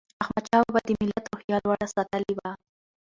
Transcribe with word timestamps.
احمدشاه 0.23 0.63
بابا 0.67 0.81
د 0.85 0.89
ملت 1.01 1.25
روحیه 1.31 1.57
لوړه 1.63 1.87
ساتلې 1.95 2.33
وه. 2.37 2.51